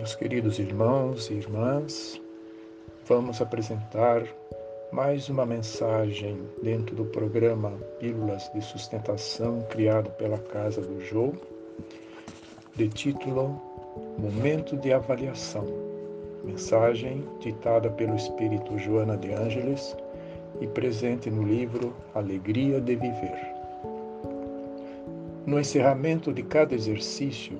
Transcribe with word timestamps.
Meus 0.00 0.14
queridos 0.14 0.58
irmãos 0.58 1.28
e 1.28 1.34
irmãs, 1.34 2.18
vamos 3.06 3.42
apresentar 3.42 4.26
mais 4.90 5.28
uma 5.28 5.44
mensagem 5.44 6.40
dentro 6.62 6.96
do 6.96 7.04
programa 7.04 7.70
Pílulas 7.98 8.50
de 8.54 8.62
Sustentação 8.62 9.60
criado 9.68 10.08
pela 10.12 10.38
Casa 10.38 10.80
do 10.80 11.04
Jô, 11.04 11.34
de 12.76 12.88
título 12.88 13.60
Momento 14.16 14.74
de 14.78 14.90
Avaliação. 14.90 15.66
Mensagem 16.44 17.22
ditada 17.38 17.90
pelo 17.90 18.16
Espírito 18.16 18.78
Joana 18.78 19.18
de 19.18 19.30
Ângeles 19.34 19.94
e 20.62 20.66
presente 20.66 21.30
no 21.30 21.42
livro 21.42 21.94
Alegria 22.14 22.80
de 22.80 22.96
Viver. 22.96 23.54
No 25.44 25.60
encerramento 25.60 26.32
de 26.32 26.42
cada 26.42 26.74
exercício, 26.74 27.58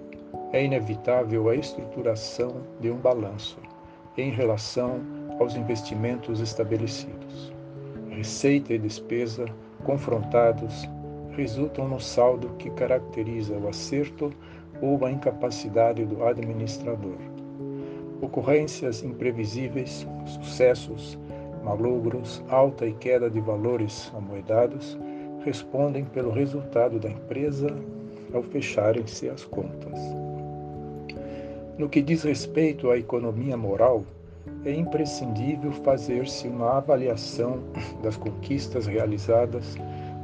é 0.53 0.65
inevitável 0.65 1.49
a 1.49 1.55
estruturação 1.55 2.63
de 2.81 2.91
um 2.91 2.97
balanço 2.97 3.59
em 4.17 4.31
relação 4.31 5.01
aos 5.39 5.55
investimentos 5.55 6.41
estabelecidos. 6.41 7.53
Receita 8.09 8.75
e 8.75 8.79
despesa, 8.79 9.47
confrontados, 9.85 10.89
resultam 11.31 11.89
no 11.89 12.01
saldo 12.01 12.49
que 12.59 12.71
caracteriza 12.71 13.55
o 13.57 13.69
acerto 13.69 14.33
ou 14.83 15.05
a 15.05 15.11
incapacidade 15.11 16.05
do 16.05 16.25
administrador. 16.25 17.17
Ocorrências 18.21 19.03
imprevisíveis, 19.03 20.07
sucessos, 20.27 21.19
malogros, 21.63 22.45
alta 22.49 22.87
e 22.87 22.93
queda 22.95 23.31
de 23.31 23.41
valores 23.41 24.13
amoedados 24.15 24.99
respondem 25.45 26.05
pelo 26.05 26.31
resultado 26.31 26.99
da 26.99 27.09
empresa 27.09 27.69
ao 28.35 28.43
fecharem-se 28.43 29.29
as 29.29 29.45
contas. 29.45 29.99
No 31.81 31.89
que 31.89 32.03
diz 32.03 32.25
respeito 32.25 32.91
à 32.91 32.99
economia 32.99 33.57
moral, 33.57 34.05
é 34.67 34.71
imprescindível 34.71 35.73
fazer-se 35.73 36.47
uma 36.47 36.77
avaliação 36.77 37.61
das 38.05 38.19
conquistas 38.19 38.87
realizadas 38.87 39.79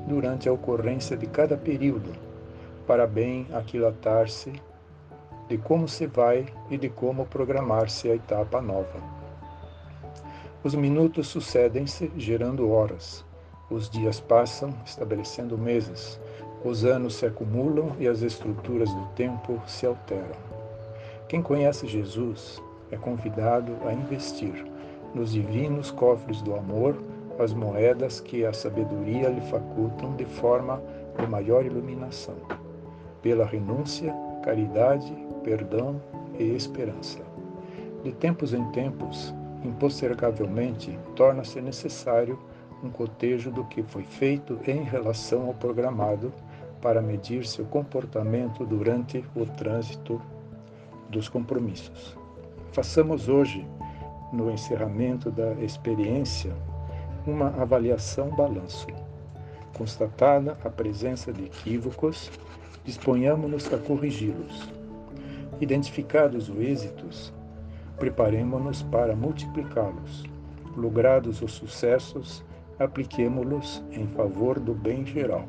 durante 0.07 0.51
a 0.51 0.53
ocorrência 0.53 1.17
de 1.17 1.27
cada 1.27 1.57
período, 1.57 2.13
para 2.87 3.07
bem 3.07 3.47
aquilatar-se 3.55 4.53
de 5.49 5.57
como 5.57 5.89
se 5.89 6.07
vai 6.07 6.45
e 6.69 6.77
de 6.77 6.91
como 6.91 7.25
programar-se 7.25 8.11
a 8.11 8.15
etapa 8.15 8.61
nova. 8.61 9.01
Os 10.63 10.75
minutos 10.75 11.27
sucedem-se 11.29 12.13
gerando 12.19 12.71
horas, 12.71 13.25
os 13.71 13.89
dias 13.89 14.21
passam, 14.21 14.75
estabelecendo 14.85 15.57
meses. 15.57 16.21
Os 16.63 16.85
anos 16.85 17.15
se 17.15 17.25
acumulam 17.25 17.97
e 17.99 18.07
as 18.07 18.21
estruturas 18.21 18.93
do 18.93 19.07
tempo 19.15 19.59
se 19.67 19.87
alteram. 19.87 20.56
Quem 21.29 21.43
conhece 21.43 21.89
Jesus 21.89 22.63
é 22.91 22.97
convidado 22.97 23.73
a 23.85 23.93
investir 23.93 24.65
nos 25.13 25.33
divinos 25.33 25.91
cofres 25.91 26.41
do 26.41 26.55
amor 26.55 26.97
as 27.39 27.53
moedas 27.53 28.21
que 28.21 28.47
a 28.47 28.53
sabedoria 28.53 29.29
lhe 29.29 29.41
facultam 29.43 30.15
de 30.15 30.25
forma 30.25 30.81
de 31.19 31.27
maior 31.27 31.67
iluminação, 31.67 32.37
pela 33.23 33.45
renúncia, 33.45 34.15
caridade, 34.45 35.13
perdão 35.43 36.01
e 36.39 36.45
esperança. 36.55 37.19
De 38.05 38.13
tempos 38.13 38.55
em 38.55 38.65
tempos, 38.71 39.35
impostergavelmente, 39.65 40.97
torna-se 41.17 41.61
necessário 41.61 42.39
um 42.85 42.89
cotejo 42.89 43.51
do 43.51 43.65
que 43.65 43.83
foi 43.83 44.05
feito 44.05 44.61
em 44.65 44.85
relação 44.85 45.49
ao 45.49 45.55
programado 45.55 46.33
para 46.81 47.03
medir 47.03 47.45
seu 47.45 47.65
comportamento 47.65 48.65
durante 48.65 49.25
o 49.35 49.45
trânsito 49.45 50.23
dos 51.11 51.29
compromissos. 51.29 52.17
Façamos 52.73 53.29
hoje, 53.29 53.67
no 54.33 54.51
encerramento 54.51 55.31
da 55.31 55.53
experiência, 55.55 56.53
uma 57.27 57.49
avaliação 57.61 58.29
balanço. 58.31 58.87
Constatada 59.77 60.57
a 60.65 60.71
presença 60.71 61.33
de 61.33 61.45
equívocos, 61.45 62.31
disponhamos-nos 62.85 63.73
a 63.73 63.79
corrigi-los. 63.79 64.71
Identificados 65.61 66.49
os 66.49 66.59
êxitos, 66.59 67.33
preparemos-nos 67.99 68.83
para 68.83 69.17
multiplicá-los. 69.17 70.25
Logrados 70.77 71.41
os 71.41 71.53
sucessos, 71.53 72.45
apliquemo-los 72.79 73.83
em 73.91 74.07
favor 74.09 74.61
do 74.61 74.75
bem 74.75 75.05
geral. 75.07 75.47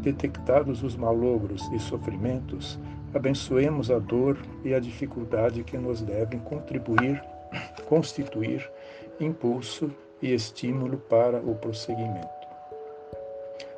Detectados 0.00 0.82
os 0.82 0.96
malogros 0.96 1.70
e 1.72 1.78
sofrimentos, 1.78 2.78
abençoemos 3.14 3.90
a 3.90 3.98
dor 3.98 4.38
e 4.64 4.74
a 4.74 4.80
dificuldade 4.80 5.62
que 5.64 5.76
nos 5.76 6.00
devem 6.02 6.40
contribuir, 6.40 7.22
constituir 7.86 8.70
impulso 9.20 9.90
e 10.20 10.32
estímulo 10.32 10.98
para 10.98 11.38
o 11.38 11.54
prosseguimento. 11.54 12.42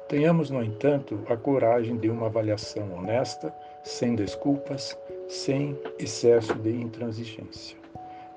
Tenhamos, 0.09 0.51
no 0.51 0.63
entanto, 0.63 1.19
a 1.29 1.37
coragem 1.37 1.97
de 1.97 2.11
uma 2.11 2.27
avaliação 2.27 2.93
honesta, 2.95 3.53
sem 3.83 4.15
desculpas, 4.15 4.97
sem 5.29 5.77
excesso 5.99 6.55
de 6.57 6.71
intransigência. 6.71 7.77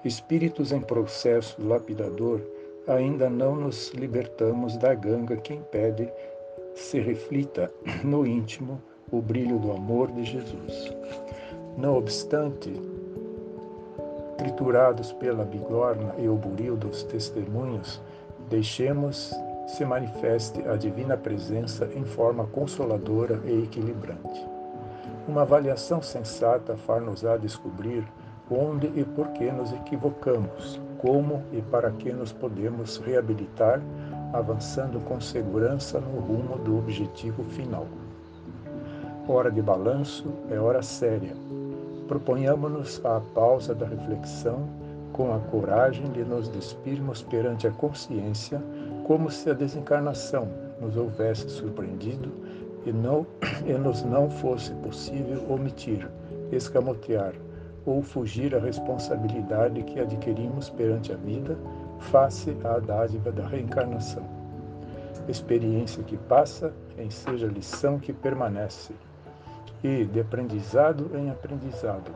Espíritos 0.03 0.71
em 0.71 0.79
processo 0.79 1.61
lapidador 1.61 2.41
ainda 2.87 3.29
não 3.29 3.55
nos 3.55 3.91
libertamos 3.91 4.77
da 4.77 4.93
ganga 4.93 5.35
que 5.35 5.53
impede 5.53 6.09
se 6.73 6.99
reflita 6.99 7.71
no 8.03 8.25
íntimo 8.25 8.81
o 9.11 9.21
brilho 9.21 9.57
do 9.57 9.71
amor 9.71 10.11
de 10.11 10.23
Jesus. 10.23 10.93
Não 11.77 11.97
obstante, 11.97 12.73
triturados 14.37 15.13
pela 15.13 15.45
bigorna 15.45 16.13
e 16.17 16.27
o 16.27 16.35
buril 16.35 16.75
dos 16.75 17.03
testemunhos, 17.03 18.01
deixemos 18.49 19.33
se 19.67 19.83
manifeste 19.85 20.61
a 20.67 20.75
divina 20.75 21.17
presença 21.17 21.89
em 21.95 22.03
forma 22.03 22.45
consoladora 22.47 23.39
e 23.45 23.63
equilibrante. 23.63 24.45
Uma 25.27 25.41
avaliação 25.41 26.01
sensata 26.01 26.77
far-nos-á 26.77 27.37
descobrir 27.37 28.05
onde 28.49 28.87
e 28.87 29.03
por 29.03 29.27
que 29.29 29.51
nos 29.51 29.73
equivocamos, 29.73 30.79
como 30.99 31.43
e 31.51 31.61
para 31.61 31.91
que 31.91 32.11
nos 32.13 32.31
podemos 32.31 32.97
reabilitar, 32.97 33.81
avançando 34.33 34.99
com 35.01 35.19
segurança 35.19 35.99
no 35.99 36.19
rumo 36.19 36.57
do 36.59 36.77
objetivo 36.77 37.43
final. 37.43 37.85
Hora 39.29 39.51
de 39.51 39.61
balanço 39.61 40.31
é 40.49 40.57
hora 40.57 40.81
séria. 40.81 41.35
Proponhamos-nos 42.07 43.05
a 43.05 43.19
pausa 43.35 43.75
da 43.75 43.85
reflexão 43.85 44.69
com 45.11 45.35
a 45.35 45.39
coragem 45.39 46.09
de 46.13 46.23
nos 46.23 46.47
despirmos 46.47 47.23
perante 47.23 47.67
a 47.67 47.71
consciência, 47.71 48.63
como 49.05 49.29
se 49.29 49.49
a 49.49 49.53
desencarnação 49.53 50.47
nos 50.79 50.95
houvesse 50.95 51.49
surpreendido 51.49 52.31
e, 52.85 52.93
não, 52.93 53.27
e 53.65 53.73
nos 53.73 54.01
não 54.03 54.29
fosse 54.29 54.73
possível 54.75 55.43
omitir, 55.49 56.07
escamotear, 56.49 57.33
ou 57.85 58.01
fugir 58.01 58.55
à 58.55 58.59
responsabilidade 58.59 59.83
que 59.83 59.99
adquirimos 59.99 60.69
perante 60.69 61.11
a 61.11 61.17
vida 61.17 61.57
face 61.99 62.55
à 62.63 62.79
dádiva 62.79 63.29
da 63.33 63.45
reencarnação. 63.45 64.23
Experiência 65.27 66.01
que 66.01 66.15
passa, 66.15 66.71
seja 67.09 67.47
lição 67.47 67.99
que 67.99 68.13
permanece, 68.13 68.93
e 69.83 70.05
de 70.05 70.19
aprendizado 70.19 71.11
em 71.15 71.29
aprendizado. 71.29 72.11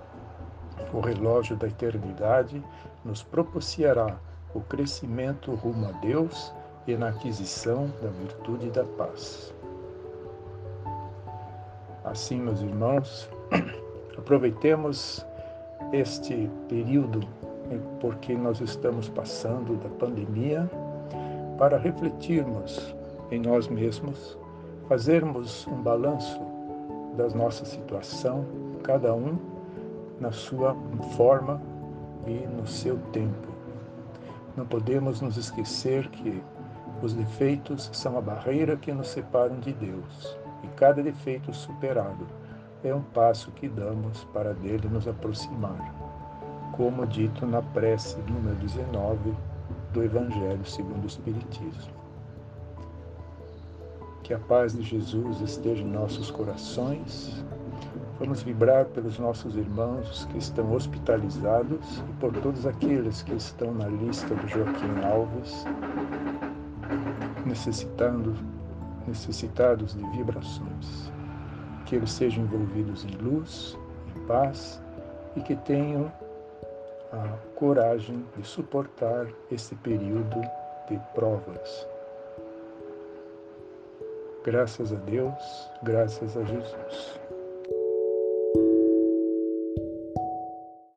O 0.93 0.99
relógio 0.99 1.55
da 1.55 1.67
eternidade 1.67 2.63
nos 3.05 3.23
propiciará 3.23 4.17
o 4.53 4.61
crescimento 4.61 5.53
rumo 5.53 5.87
a 5.87 5.91
Deus 5.99 6.53
e 6.87 6.95
na 6.95 7.09
aquisição 7.09 7.91
da 8.01 8.09
virtude 8.09 8.69
da 8.71 8.83
paz. 8.83 9.53
Assim, 12.03 12.39
meus 12.39 12.61
irmãos, 12.61 13.29
aproveitemos 14.17 15.25
este 15.93 16.49
período 16.67 17.21
porque 17.99 18.33
nós 18.33 18.59
estamos 18.59 19.07
passando 19.09 19.77
da 19.77 19.89
pandemia 19.89 20.69
para 21.57 21.77
refletirmos 21.77 22.95
em 23.29 23.39
nós 23.39 23.67
mesmos, 23.67 24.37
fazermos 24.89 25.65
um 25.67 25.81
balanço 25.81 26.41
da 27.15 27.27
nossa 27.29 27.65
situação, 27.65 28.45
cada 28.83 29.13
um 29.13 29.37
na 30.19 30.31
sua 30.31 30.75
forma 31.15 31.61
e 32.25 32.45
no 32.47 32.67
seu 32.67 32.97
tempo. 33.11 33.49
Não 34.55 34.65
podemos 34.65 35.21
nos 35.21 35.37
esquecer 35.37 36.07
que 36.09 36.41
os 37.01 37.13
defeitos 37.13 37.89
são 37.93 38.17
a 38.17 38.21
barreira 38.21 38.77
que 38.77 38.91
nos 38.91 39.07
separam 39.07 39.59
de 39.59 39.73
Deus 39.73 40.37
e 40.63 40.67
cada 40.75 41.01
defeito 41.01 41.53
superado 41.53 42.27
é 42.83 42.93
um 42.93 43.01
passo 43.01 43.51
que 43.51 43.67
damos 43.67 44.23
para 44.25 44.53
dele 44.53 44.87
nos 44.87 45.07
aproximar, 45.07 45.93
como 46.73 47.05
dito 47.05 47.45
na 47.45 47.61
prece 47.61 48.17
número 48.27 48.55
19 48.57 49.33
do 49.93 50.03
Evangelho 50.03 50.65
segundo 50.65 51.03
o 51.03 51.07
Espiritismo. 51.07 52.00
Que 54.31 54.35
a 54.35 54.39
paz 54.39 54.71
de 54.71 54.81
Jesus 54.81 55.41
esteja 55.41 55.83
em 55.83 55.91
nossos 55.91 56.31
corações. 56.31 57.43
Vamos 58.17 58.41
vibrar 58.41 58.85
pelos 58.85 59.19
nossos 59.19 59.57
irmãos 59.57 60.23
que 60.31 60.37
estão 60.37 60.71
hospitalizados 60.71 62.01
e 62.09 62.13
por 62.13 62.31
todos 62.37 62.65
aqueles 62.65 63.23
que 63.23 63.33
estão 63.33 63.73
na 63.73 63.87
lista 63.87 64.33
do 64.33 64.47
Joaquim 64.47 65.03
Alves, 65.03 65.65
necessitando, 67.45 68.33
necessitados 69.05 69.95
de 69.95 70.09
vibrações. 70.11 71.11
Que 71.85 71.97
eles 71.97 72.13
sejam 72.13 72.45
envolvidos 72.45 73.03
em 73.03 73.17
luz, 73.17 73.77
em 74.15 74.27
paz 74.27 74.81
e 75.35 75.41
que 75.41 75.57
tenham 75.57 76.09
a 77.11 77.27
coragem 77.57 78.25
de 78.37 78.47
suportar 78.47 79.27
esse 79.51 79.75
período 79.75 80.39
de 80.87 80.97
provas. 81.13 81.90
Graças 84.43 84.91
a 84.91 84.95
Deus, 84.95 85.69
graças 85.83 86.35
a 86.35 86.43
Jesus. 86.43 87.19